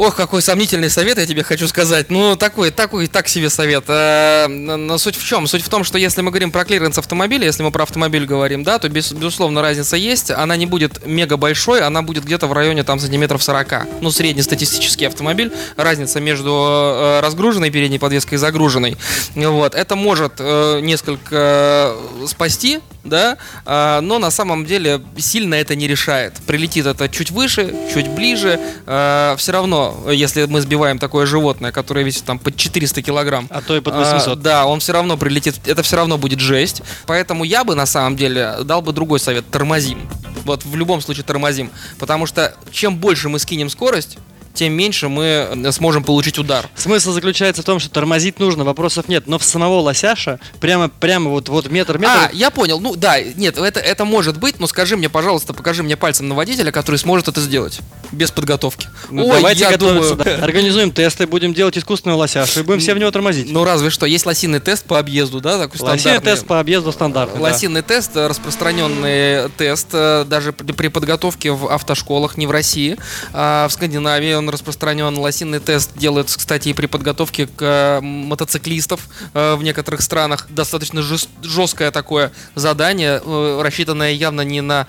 Ох, 0.00 0.16
какой 0.16 0.40
сомнительный 0.40 0.88
совет 0.88 1.18
я 1.18 1.26
тебе 1.26 1.42
хочу 1.42 1.68
сказать. 1.68 2.08
Ну, 2.08 2.34
такой, 2.34 2.70
такой, 2.70 3.06
так 3.06 3.28
себе 3.28 3.50
совет. 3.50 3.84
Э, 3.88 4.46
Но 4.48 4.96
суть 4.96 5.14
в 5.14 5.22
чем? 5.22 5.46
Суть 5.46 5.62
в 5.62 5.68
том, 5.68 5.84
что 5.84 5.98
если 5.98 6.22
мы 6.22 6.30
говорим 6.30 6.50
про 6.50 6.64
клиренс 6.64 6.96
автомобиля, 6.96 7.44
если 7.44 7.62
мы 7.62 7.70
про 7.70 7.82
автомобиль 7.82 8.24
говорим, 8.24 8.64
да, 8.64 8.78
то 8.78 8.88
без, 8.88 9.12
безусловно 9.12 9.60
разница 9.60 9.98
есть. 9.98 10.30
Она 10.30 10.56
не 10.56 10.64
будет 10.64 11.04
мега 11.04 11.36
большой, 11.36 11.82
она 11.82 12.00
будет 12.00 12.24
где-то 12.24 12.46
в 12.46 12.54
районе 12.54 12.82
там 12.82 12.98
сантиметров 12.98 13.42
40. 13.42 14.00
Ну, 14.00 14.10
среднестатистический 14.10 15.04
автомобиль. 15.04 15.52
Разница 15.76 16.18
между 16.18 16.48
э, 16.50 17.20
разгруженной 17.20 17.68
передней 17.68 17.98
подвеской 17.98 18.36
и 18.36 18.38
загруженной. 18.38 18.96
Вот. 19.34 19.74
Это 19.74 19.96
может 19.96 20.36
э, 20.38 20.80
несколько 20.80 21.94
спасти, 22.26 22.80
да, 23.02 23.38
но 23.64 24.18
на 24.18 24.30
самом 24.30 24.66
деле 24.66 25.00
сильно 25.16 25.54
это 25.54 25.74
не 25.74 25.88
решает. 25.88 26.34
Прилетит 26.46 26.84
это 26.84 27.08
чуть 27.08 27.30
выше, 27.30 27.74
чуть 27.92 28.08
ближе, 28.08 28.60
все 28.84 29.52
равно, 29.52 29.89
если 30.10 30.46
мы 30.46 30.60
сбиваем 30.60 30.98
такое 30.98 31.26
животное, 31.26 31.72
которое 31.72 32.04
весит 32.04 32.24
там 32.24 32.38
под 32.38 32.56
400 32.56 33.02
килограмм, 33.02 33.46
А 33.50 33.60
то 33.60 33.76
и 33.76 33.80
под 33.80 33.94
а, 33.94 33.98
800. 33.98 34.40
да, 34.40 34.66
он 34.66 34.80
все 34.80 34.92
равно 34.92 35.16
прилетит, 35.16 35.60
это 35.66 35.82
все 35.82 35.96
равно 35.96 36.18
будет 36.18 36.40
жесть. 36.40 36.82
Поэтому 37.06 37.44
я 37.44 37.64
бы 37.64 37.74
на 37.74 37.86
самом 37.86 38.16
деле 38.16 38.56
дал 38.64 38.82
бы 38.82 38.92
другой 38.92 39.20
совет: 39.20 39.48
тормозим. 39.50 40.08
Вот 40.44 40.64
в 40.64 40.74
любом 40.76 41.00
случае 41.00 41.24
тормозим. 41.24 41.70
Потому 41.98 42.26
что 42.26 42.54
чем 42.70 42.96
больше 42.96 43.28
мы 43.28 43.38
скинем 43.38 43.70
скорость, 43.70 44.18
тем 44.54 44.72
меньше 44.72 45.08
мы 45.08 45.24
э, 45.50 45.72
сможем 45.72 46.04
получить 46.04 46.38
удар. 46.38 46.68
Смысл 46.74 47.12
заключается 47.12 47.62
в 47.62 47.64
том, 47.64 47.78
что 47.78 47.90
тормозить 47.90 48.38
нужно, 48.38 48.64
вопросов 48.64 49.08
нет. 49.08 49.26
Но 49.26 49.38
в 49.38 49.44
самого 49.44 49.80
лосяша 49.80 50.38
прямо, 50.60 50.88
прямо 50.88 51.30
вот, 51.30 51.48
вот 51.48 51.70
метр 51.70 51.98
метр. 51.98 52.12
А, 52.12 52.30
я 52.32 52.50
понял. 52.50 52.80
Ну 52.80 52.96
да, 52.96 53.20
нет, 53.22 53.58
это, 53.58 53.80
это 53.80 54.04
может 54.04 54.38
быть, 54.38 54.58
но 54.60 54.66
скажи 54.66 54.96
мне, 54.96 55.08
пожалуйста, 55.08 55.54
покажи 55.54 55.82
мне 55.82 55.96
пальцем 55.96 56.28
на 56.28 56.34
водителя, 56.34 56.70
который 56.72 56.96
сможет 56.96 57.28
это 57.28 57.40
сделать. 57.40 57.80
Без 58.12 58.30
подготовки. 58.30 58.88
Ну, 59.10 59.26
Ой, 59.26 59.36
давайте 59.36 59.60
я 59.60 59.70
готовиться. 59.70 60.14
думаю- 60.16 60.38
да. 60.38 60.44
Организуем 60.44 60.90
тесты, 60.92 61.26
будем 61.26 61.54
делать 61.54 61.78
искусственного 61.78 62.18
лосяша 62.18 62.60
и 62.60 62.62
будем 62.62 62.80
все 62.80 62.94
в 62.94 62.98
него 62.98 63.10
тормозить. 63.10 63.50
Ну 63.50 63.64
разве 63.64 63.90
что, 63.90 64.04
есть 64.06 64.26
лосиный 64.26 64.60
тест 64.60 64.84
по 64.84 64.98
объезду, 64.98 65.40
да, 65.40 65.58
такой 65.58 65.80
Лосиный 65.80 66.20
тест 66.20 66.46
по 66.46 66.58
объезду 66.60 66.92
стандартный. 66.92 67.36
да. 67.36 67.42
Лосиный 67.42 67.82
тест, 67.82 68.16
э, 68.16 68.26
распространенный 68.26 69.48
тест, 69.56 69.88
э, 69.92 70.24
даже 70.28 70.52
при 70.52 70.88
подготовке 70.88 71.52
в 71.52 71.68
автошколах, 71.72 72.36
не 72.36 72.46
в 72.46 72.50
России, 72.50 72.96
а 73.32 73.68
в 73.68 73.72
Скандинавии 73.72 74.34
он 74.34 74.49
распространен. 74.50 75.16
Лосиный 75.18 75.60
тест 75.60 75.90
делают, 75.96 76.32
кстати, 76.34 76.68
и 76.68 76.72
при 76.72 76.86
подготовке 76.86 77.46
к 77.46 77.62
э, 77.62 78.00
мотоциклистов 78.00 79.08
э, 79.34 79.54
в 79.54 79.62
некоторых 79.62 80.02
странах. 80.02 80.46
Достаточно 80.50 81.00
жест- 81.02 81.28
жесткое 81.42 81.90
такое 81.90 82.32
задание, 82.54 83.20
э, 83.24 83.60
рассчитанное 83.62 84.12
явно 84.12 84.42
не 84.42 84.60
на 84.60 84.86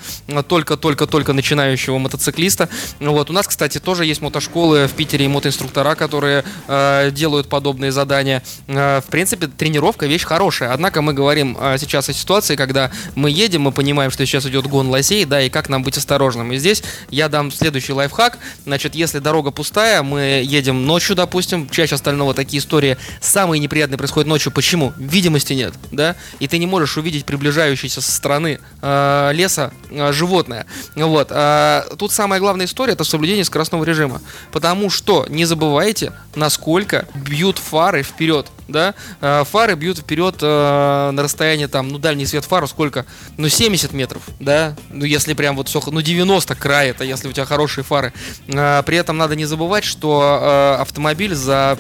только-только-только 0.48 1.34
начинающего 1.34 1.98
мотоциклиста. 1.98 2.70
Вот. 3.00 3.30
У 3.30 3.34
нас, 3.34 3.48
кстати, 3.48 3.80
тоже 3.80 4.06
есть 4.06 4.22
мотошколы 4.22 4.88
в 4.88 4.94
Питере 4.94 5.26
и 5.26 5.28
мотоинструктора, 5.28 5.96
которые 5.96 6.44
делают 7.12 7.50
подобные 7.50 7.92
задания. 7.92 8.44
В 8.68 9.04
принципе, 9.10 9.48
тренировка 9.48 10.06
вещь 10.06 10.24
хорошая. 10.24 10.74
Однако 10.74 11.02
мы 11.02 11.14
говорим 11.14 11.58
сейчас 11.78 12.10
о 12.10 12.14
ситуации, 12.14 12.56
когда 12.56 12.92
мы 13.16 13.30
едем, 13.32 13.62
мы 13.62 13.72
понимаем, 13.72 14.12
что 14.12 14.26
сейчас 14.26 14.46
идет 14.46 14.68
гон 14.68 14.90
лосей, 14.90 15.26
да, 15.26 15.42
и 15.42 15.50
как 15.50 15.70
нам 15.70 15.84
быть 15.84 15.98
осторожным. 15.98 16.52
И 16.52 16.58
здесь 16.58 16.84
я 17.10 17.30
дам 17.30 17.52
следующий 17.52 17.94
лайфхак. 17.94 18.38
Значит, 18.66 18.96
если 18.96 19.20
дорога 19.20 19.41
пустая, 19.50 20.04
мы 20.04 20.44
едем 20.46 20.86
ночью, 20.86 21.16
допустим, 21.16 21.68
чаще 21.68 21.96
остального 21.96 22.36
такие 22.36 22.60
истории 22.60 22.98
самые 23.20 23.60
неприятные 23.60 23.98
происходят 23.98 24.28
ночью. 24.28 24.52
Почему? 24.52 24.94
Видимости 24.98 25.54
нет, 25.54 25.74
да, 25.92 26.16
и 26.40 26.48
ты 26.48 26.60
не 26.60 26.68
можешь 26.68 26.98
увидеть 26.98 27.26
приближающееся 27.26 28.02
со 28.02 28.12
стороны 28.12 28.60
э, 28.82 29.32
леса 29.34 29.72
э, 29.90 30.12
животное. 30.14 30.66
Вот. 30.96 31.30
А, 31.32 31.88
тут 31.98 32.12
самая 32.12 32.40
главная 32.40 32.66
история 32.66 32.94
это 32.94 33.04
соблюдение 33.04 33.46
скоростного 33.46 33.84
режима. 33.84 34.22
Потому 34.52 34.90
что 34.90 35.26
не 35.30 35.46
забывайте, 35.46 36.14
насколько 36.36 37.08
бьют 37.16 37.58
фары 37.58 38.04
вперед. 38.04 38.48
Да? 38.68 38.94
А, 39.20 39.44
фары 39.44 39.76
бьют 39.76 40.00
вперед 40.00 40.36
э, 40.42 41.12
на 41.12 41.24
расстояние 41.24 41.68
там, 41.68 41.90
ну, 41.90 41.98
дальний 41.98 42.26
свет 42.26 42.46
фар 42.46 42.68
сколько? 42.68 43.06
Ну, 43.38 43.50
70 43.50 43.94
метров, 43.94 44.24
да? 44.40 44.76
Ну, 44.90 45.06
если 45.06 45.34
прям 45.34 45.56
вот 45.56 45.68
все, 45.68 45.82
ну, 45.88 46.02
90 46.02 46.56
край 46.56 46.90
это, 46.90 47.04
если 47.04 47.28
у 47.28 47.32
тебя 47.32 47.46
хорошие 47.46 47.84
фары. 47.84 48.14
А, 48.54 48.82
при 48.84 48.98
этом 48.98 49.18
надо 49.18 49.31
не 49.36 49.46
забывать, 49.46 49.84
что 49.84 50.40
э, 50.42 50.82
автомобиль 50.82 51.36
за 51.36 51.78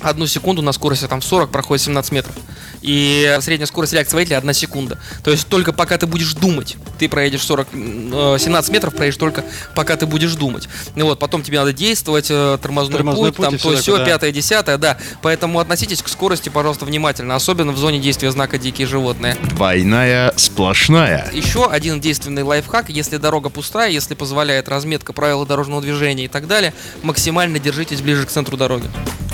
одну 0.00 0.26
секунду 0.26 0.62
на 0.62 0.72
скорости 0.72 1.06
там 1.06 1.22
40 1.22 1.50
проходит 1.50 1.84
17 1.84 2.12
метров. 2.12 2.34
И 2.82 3.36
средняя 3.40 3.66
скорость 3.66 3.92
реакции 3.92 4.16
водителя 4.16 4.38
1 4.38 4.52
секунда. 4.54 4.98
То 5.22 5.30
есть 5.30 5.46
только 5.48 5.72
пока 5.72 5.98
ты 5.98 6.06
будешь 6.06 6.32
думать, 6.34 6.76
ты 6.98 7.08
проедешь 7.08 7.42
40, 7.42 7.68
э, 7.72 8.36
17 8.40 8.70
метров, 8.72 8.94
проедешь 8.94 9.18
только 9.18 9.44
пока 9.74 9.96
ты 9.96 10.06
будешь 10.06 10.34
думать. 10.34 10.68
И 10.94 11.02
вот, 11.02 11.18
потом 11.18 11.42
тебе 11.42 11.58
надо 11.58 11.72
действовать, 11.72 12.28
э, 12.30 12.58
тормозной, 12.60 12.98
Тормозной 12.98 13.32
путь, 13.32 13.36
путь 13.36 13.44
там 13.44 13.58
то 13.58 13.76
все, 13.76 13.98
да. 13.98 14.04
пятое, 14.04 14.32
десятое, 14.32 14.78
да. 14.78 14.96
Поэтому 15.22 15.60
относитесь 15.60 16.02
к 16.02 16.08
скорости, 16.08 16.48
пожалуйста, 16.48 16.86
внимательно, 16.86 17.34
особенно 17.34 17.72
в 17.72 17.78
зоне 17.78 17.98
действия 17.98 18.30
знака 18.30 18.58
«Дикие 18.58 18.86
животные». 18.86 19.36
Двойная 19.42 20.32
сплошная. 20.36 21.30
Еще 21.32 21.66
один 21.66 22.00
действенный 22.00 22.42
лайфхак, 22.42 22.88
если 22.88 23.18
дорога 23.18 23.50
пустая, 23.50 23.90
если 23.90 24.14
позволяет 24.14 24.68
разметка 24.68 25.12
правил 25.12 25.44
дорожного 25.44 25.82
движения 25.82 26.24
и 26.24 26.28
так 26.28 26.46
далее, 26.46 26.72
максимально 27.02 27.58
держитесь 27.58 28.00
ближе 28.00 28.26
к 28.26 28.30
центру 28.30 28.56
дороги. 28.56 28.88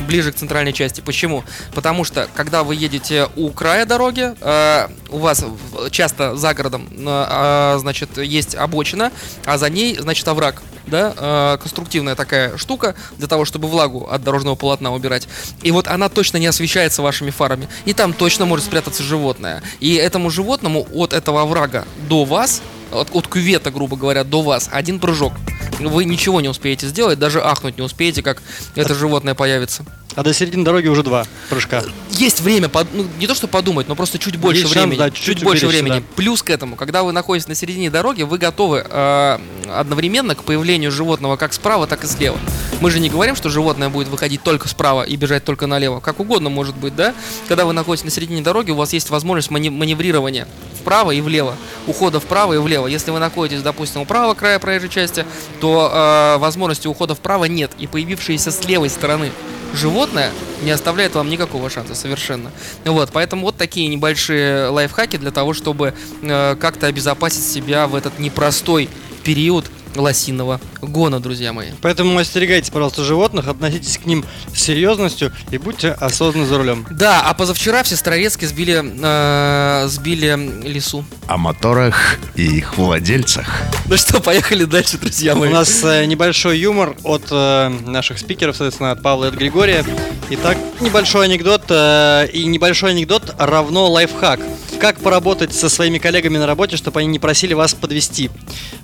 Ближе 0.07 0.33
к 0.33 0.37
центральной 0.57 0.73
части. 0.73 1.03
Почему? 1.03 1.45
Потому 1.75 2.05
что, 2.05 2.29
когда 2.35 2.63
вы 2.63 2.77
едете 2.77 3.29
у 3.37 3.51
края 3.51 3.85
дороги, 3.85 4.33
э, 4.41 4.89
у 5.11 5.19
вас 5.19 5.45
часто 5.91 6.35
за 6.35 6.55
городом, 6.55 6.89
э, 6.91 7.05
а, 7.07 7.77
значит, 7.79 8.17
есть 8.17 8.55
обочина, 8.55 9.13
а 9.45 9.59
за 9.59 9.69
ней, 9.69 9.99
значит, 9.99 10.27
овраг. 10.29 10.63
Да, 10.87 11.13
э, 11.17 11.59
конструктивная 11.61 12.15
такая 12.15 12.57
штука 12.57 12.95
для 13.19 13.27
того, 13.27 13.45
чтобы 13.45 13.67
влагу 13.67 14.09
от 14.09 14.23
дорожного 14.23 14.55
полотна 14.55 14.95
убирать. 14.95 15.27
И 15.63 15.73
вот 15.73 15.89
она 15.89 16.09
точно 16.09 16.37
не 16.39 16.47
освещается 16.47 17.03
вашими 17.03 17.31
фарами. 17.31 17.69
И 17.87 17.93
там 17.93 18.13
точно 18.13 18.47
может 18.47 18.65
спрятаться 18.65 19.03
животное. 19.03 19.63
И 19.81 19.95
этому 19.95 20.31
животному 20.31 20.87
от 20.95 21.13
этого 21.13 21.43
оврага 21.43 21.85
до 22.09 22.25
вас, 22.25 22.63
от, 22.93 23.09
от 23.13 23.27
кювета, 23.27 23.73
грубо 23.73 23.97
говоря, 23.97 24.23
до 24.23 24.43
вас, 24.43 24.69
один 24.73 25.01
прыжок. 25.01 25.33
Вы 25.81 26.05
ничего 26.05 26.41
не 26.41 26.49
успеете 26.49 26.87
сделать, 26.87 27.19
даже 27.19 27.43
ахнуть 27.43 27.77
не 27.77 27.83
успеете, 27.83 28.23
как 28.23 28.41
это 28.77 28.95
животное 28.95 29.35
появится. 29.35 29.85
А 30.17 30.23
до 30.23 30.33
середины 30.33 30.65
дороги 30.65 30.89
уже 30.89 31.03
два 31.03 31.27
прыжка. 31.51 31.83
Есть 32.11 32.41
время, 32.41 32.69
под- 32.71 32.89
ну, 32.95 33.07
не 33.19 33.27
то 33.27 33.35
что 33.35 33.47
подумать, 33.49 33.87
но 33.87 33.95
просто 33.95 34.19
чуть 34.19 34.37
больше 34.37 34.63
Есть 34.63 34.73
шанс, 34.73 34.87
времени. 34.87 34.99
да, 34.99 35.11
чуть, 35.11 35.23
чуть-чуть 35.25 35.45
больше 35.45 35.67
времени. 35.67 36.03
Плюс 36.17 36.43
к 36.43 36.49
этому, 36.49 36.75
когда 36.75 37.03
вы 37.03 37.13
находитесь 37.13 37.47
на 37.49 37.55
середине 37.55 37.91
дороги, 37.91 38.23
вы 38.23 38.39
готовы 38.39 38.85
э, 38.89 39.39
одновременно 39.69 40.35
к 40.35 40.43
появлению 40.43 40.91
животного 40.91 41.37
как 41.37 41.53
справа, 41.53 41.87
так 41.87 42.03
и 42.05 42.07
слева. 42.07 42.39
Мы 42.81 42.91
же 42.91 42.99
не 42.99 43.11
говорим, 43.11 43.37
что 43.37 43.51
животное 43.51 43.91
будет 43.91 44.09
выходить 44.09 44.43
только 44.43 44.69
справа 44.69 45.03
и 45.03 45.17
бежать 45.17 45.45
только 45.45 45.67
налево. 45.67 46.01
Как 46.01 46.19
угодно 46.19 46.49
может 46.49 46.75
быть, 46.77 46.97
да? 46.97 47.15
Когда 47.49 47.67
вы 47.67 47.75
находитесь 47.75 48.07
на 48.07 48.11
середине 48.11 48.41
дороги, 48.41 48.71
у 48.71 48.75
вас 48.77 48.95
есть 48.95 49.11
возможность 49.11 49.51
маневрирования 49.51 50.49
вправо 50.81 51.11
и 51.11 51.21
влево, 51.21 51.57
ухода 51.87 52.21
вправо 52.21 52.55
и 52.55 52.59
влево. 52.59 52.87
Если 52.87 53.11
вы 53.11 53.19
находитесь, 53.19 53.61
допустим, 53.61 54.01
у 54.03 54.05
правого 54.07 54.35
края 54.35 54.59
проезжей 54.59 54.89
части, 54.89 55.27
то 55.61 55.91
э, 55.93 56.39
возможности 56.39 56.87
ухода 56.87 57.15
вправо 57.15 57.45
нет. 57.47 57.73
И 57.79 57.87
появившиеся 57.87 58.51
с 58.51 58.65
левой 58.67 58.89
стороны 58.89 59.31
животное 59.75 60.33
не 60.63 60.71
оставляет 60.71 61.15
вам 61.15 61.29
никакого 61.29 61.69
шанса 61.71 61.95
совершенно. 61.95 62.51
Вот, 62.85 63.11
поэтому 63.13 63.43
вот 63.43 63.57
такие 63.57 63.89
небольшие 63.89 64.69
лайфхаки 64.69 65.17
для 65.17 65.31
того, 65.31 65.53
чтобы 65.55 65.95
э, 66.23 66.57
как-то 66.59 66.87
обезопасить 66.87 67.45
себя 67.45 67.87
в 67.87 67.95
этот 67.95 68.19
непростой 68.19 68.89
период 69.23 69.67
лосиного 69.95 70.61
гона, 70.83 71.21
друзья 71.21 71.53
мои. 71.53 71.69
Поэтому 71.83 72.19
остерегайтесь, 72.19 72.71
пожалуйста, 72.71 73.05
животных, 73.05 73.49
относитесь 73.49 73.99
к 73.99 74.07
ним 74.07 74.25
с 74.55 74.61
серьезностью 74.61 75.33
и 75.51 75.59
будьте 75.59 75.93
осознанны 75.93 76.47
за 76.47 76.59
рулем. 76.59 76.87
Да, 76.91 77.23
а 77.23 77.35
позавчера 77.35 77.83
в 77.83 77.89
Сестрорецке 77.89 78.47
сбили, 78.47 78.83
э, 78.85 79.89
сбили 79.89 80.37
лису. 80.67 81.05
О 81.27 81.37
моторах 81.37 82.19
и 82.35 82.43
их 82.59 82.77
владельцах. 82.77 83.47
Ну 83.87 83.97
что, 83.97 84.21
поехали 84.21 84.65
дальше, 84.65 84.99
друзья 84.99 85.35
У 85.35 85.39
мои. 85.39 85.51
нас 85.53 85.83
э, 85.85 86.05
небольшой 86.07 86.59
юмор 86.59 86.97
от 87.05 87.25
э, 87.31 87.69
наших 87.87 88.19
спикеров, 88.19 88.57
соответственно, 88.57 88.91
от 88.93 89.03
Павла 89.03 89.27
и 89.27 89.29
от 89.29 89.35
Григория. 89.35 89.85
Итак, 90.31 90.59
небольшой 90.81 91.27
анекдот. 91.27 91.63
э, 91.69 92.27
и 92.33 92.45
небольшой 92.47 92.91
анекдот 92.91 93.35
равно 93.39 93.89
лайфхак. 93.91 94.41
Как 94.81 95.01
поработать 95.01 95.55
со 95.55 95.69
своими 95.69 95.99
коллегами 95.99 96.39
на 96.39 96.47
работе, 96.47 96.77
чтобы 96.77 97.01
они 97.01 97.09
не 97.09 97.19
просили 97.19 97.55
вас 97.55 97.75
подвести? 97.75 98.31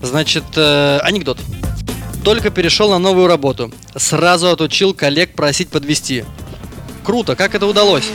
Значит, 0.01 0.45
э, 0.57 0.99
анекдот. 1.03 1.39
Только 2.25 2.51
перешел 2.51 2.91
на 2.91 2.99
новую 2.99 3.27
работу. 3.27 3.73
Сразу 3.97 4.49
отучил 4.49 4.95
коллег 4.95 5.35
просить 5.35 5.69
подвести. 5.69 6.25
Круто, 7.05 7.37
как 7.37 7.55
это 7.55 7.67
удалось? 7.67 8.09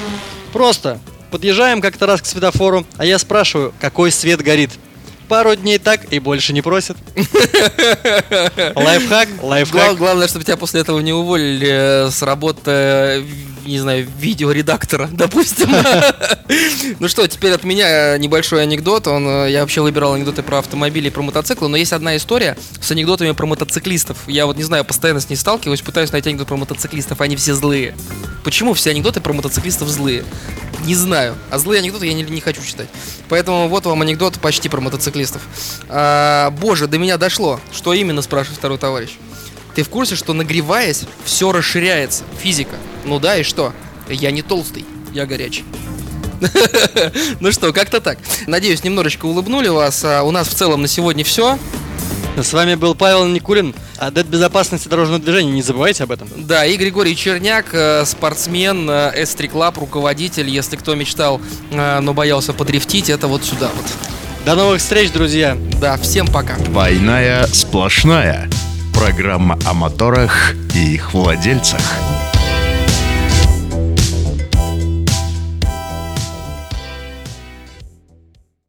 Просто. 0.54 1.00
Подъезжаем 1.30 1.82
как-то 1.82 2.06
раз 2.06 2.22
к 2.22 2.26
светофору, 2.26 2.86
а 2.96 3.06
я 3.06 3.20
спрашиваю, 3.20 3.74
какой 3.80 4.12
свет 4.12 4.42
горит. 4.42 4.72
Пару 5.28 5.56
дней 5.56 5.78
так 5.78 6.12
и 6.12 6.20
больше 6.20 6.54
не 6.54 6.62
просят. 6.62 6.98
Лайфхак, 8.76 9.30
лайфхак. 9.42 9.98
главное, 9.98 10.28
чтобы 10.28 10.46
тебя 10.46 10.56
после 10.56 10.82
этого 10.82 11.00
не 11.00 11.12
уволили 11.12 11.68
э, 11.70 12.10
с 12.12 12.22
работы, 12.22 12.72
э, 12.72 13.24
не 13.66 13.80
знаю, 13.80 14.08
видеоредактора, 14.20 15.10
допустим. 15.12 15.70
Ну 17.00 17.10
что, 17.10 17.28
теперь 17.28 17.52
от 17.52 17.66
меня 17.66 18.16
э, 18.16 18.18
небольшой 18.18 18.64
анекдот. 18.64 19.08
Он, 19.08 19.48
я 19.48 19.62
вообще 19.62 19.82
выбирал 19.82 20.14
анекдоты 20.14 20.42
про 20.42 20.60
автомобили 20.60 21.08
и 21.08 21.12
про 21.12 21.22
мотоциклы, 21.22 21.68
но 21.68 21.76
есть 21.76 21.92
одна 21.92 22.16
история 22.16 22.58
с 22.80 22.90
анекдотами 22.92 23.32
про 23.32 23.46
мотоциклистов. 23.46 24.18
Я 24.28 24.46
вот 24.46 24.56
не 24.56 24.64
знаю, 24.64 24.86
постоянно 24.86 25.20
с 25.20 25.30
ней 25.30 25.36
сталкиваюсь, 25.36 25.82
пытаюсь 25.82 26.14
найти 26.14 26.30
анекдот 26.30 26.48
про 26.48 26.56
мотоциклистов, 26.56 27.20
они 27.20 27.36
все 27.36 27.54
злые. 27.54 27.96
Почему 28.46 28.74
все 28.74 28.92
анекдоты 28.92 29.20
про 29.20 29.34
мотоциклистов 29.34 29.90
злые? 29.90 30.24
Не 30.86 30.96
знаю. 30.96 31.36
А 31.50 31.58
злые 31.58 31.80
анекдоты 31.80 32.06
я 32.06 32.14
не, 32.14 32.24
не 32.24 32.40
хочу 32.40 32.64
читать. 32.64 32.88
Поэтому 33.28 33.68
вот 33.68 33.86
вам 33.86 34.02
анекдот 34.02 34.40
почти 34.40 34.70
про 34.70 34.80
мотоциклистов. 34.80 35.17
А, 35.90 36.52
боже, 36.52 36.88
до 36.88 36.98
меня 36.98 37.18
дошло. 37.18 37.60
Что 37.72 37.94
именно, 37.94 38.22
спрашивает 38.22 38.60
второй 38.60 38.78
товарищ. 38.78 39.12
Ты 39.76 39.84
в 39.84 39.90
курсе, 39.90 40.16
что 40.16 40.34
нагреваясь, 40.34 41.04
все 41.24 41.52
расширяется? 41.52 42.24
Физика. 42.40 42.76
Ну 43.06 43.20
да, 43.20 43.38
и 43.38 43.44
что? 43.44 43.74
Я 44.10 44.32
не 44.32 44.42
толстый, 44.42 44.86
я 45.14 45.26
горячий. 45.26 45.66
Ну 47.40 47.52
что, 47.52 47.74
как-то 47.74 48.02
так. 48.02 48.20
Надеюсь, 48.48 48.84
немножечко 48.84 49.26
улыбнули 49.26 49.70
вас. 49.70 50.04
А 50.04 50.24
У 50.24 50.32
нас 50.32 50.48
в 50.48 50.54
целом 50.54 50.82
на 50.82 50.88
сегодня 50.88 51.24
все. 51.24 51.58
С 52.36 52.54
вами 52.54 52.76
был 52.76 52.94
Павел 52.94 53.26
Никулин, 53.26 53.74
адепт 53.98 54.30
безопасности 54.30 54.88
дорожного 54.88 55.20
движения. 55.20 55.52
Не 55.52 55.64
забывайте 55.64 56.04
об 56.04 56.12
этом. 56.12 56.30
Да, 56.36 56.66
и 56.66 56.78
Григорий 56.78 57.16
Черняк, 57.16 57.74
э, 57.74 58.06
спортсмен, 58.06 58.88
э, 58.88 59.24
S3 59.24 59.52
Club, 59.52 59.80
руководитель. 59.80 60.48
Если 60.48 60.76
кто 60.76 60.94
мечтал, 60.94 61.42
э, 61.72 62.00
но 62.00 62.14
боялся 62.14 62.54
подрифтить, 62.54 63.10
это 63.10 63.28
вот 63.28 63.44
сюда 63.44 63.72
вот. 63.76 63.86
До 64.48 64.56
новых 64.56 64.80
встреч, 64.80 65.12
друзья! 65.12 65.58
Да, 65.82 65.98
всем 65.98 66.26
пока. 66.26 66.56
Двойная 66.56 67.48
сплошная. 67.48 68.50
Программа 68.94 69.60
о 69.66 69.74
моторах 69.74 70.54
и 70.74 70.94
их 70.94 71.14
владельцах. 71.14 71.82